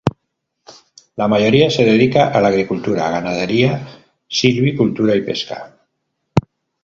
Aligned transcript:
La 1.15 1.27
mayoría 1.27 1.69
se 1.69 1.85
dedica 1.85 2.29
a 2.29 2.41
la 2.41 2.47
agricultura, 2.47 3.11
ganadería, 3.11 3.87
silvicultura 4.27 5.15
y 5.15 5.21
pesca. 5.21 5.77